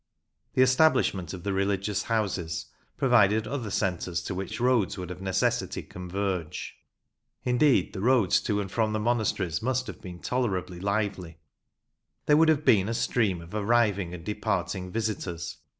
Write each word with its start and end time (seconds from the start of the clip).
The 0.55 0.63
establishment 0.63 1.31
of 1.31 1.43
the 1.43 1.53
religious 1.53 2.01
houses 2.01 2.65
provided 2.97 3.45
other 3.45 3.69
centres, 3.69 4.23
to 4.23 4.33
which 4.33 4.59
roads 4.59 4.97
would 4.97 5.11
of 5.11 5.21
necessity 5.21 5.83
converge. 5.83 6.75
Indeed, 7.43 7.93
the 7.93 8.01
roads 8.01 8.41
to 8.41 8.59
and 8.61 8.71
from 8.71 8.93
the 8.93 8.99
monasteries 8.99 9.61
must 9.61 9.85
have 9.85 10.01
been 10.01 10.17
tolerably 10.17 10.79
lively. 10.79 11.37
There 12.25 12.35
would 12.37 12.65
be 12.65 12.81
a 12.81 12.95
stream 12.95 13.41
of 13.43 13.53
arriving 13.53 14.11
and 14.15 14.25
departing 14.25 14.91
visitors. 14.91 15.57